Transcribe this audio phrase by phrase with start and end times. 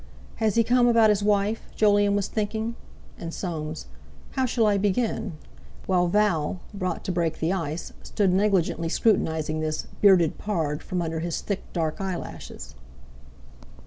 [0.37, 2.73] "Has he come about his wife?" Jolyon was thinking;
[3.19, 3.85] and Soames,
[4.31, 5.33] "How shall I begin?"
[5.85, 11.19] while Val, brought to break the ice, stood negligently scrutinising this "bearded pard" from under
[11.19, 12.73] his dark, thick eyelashes.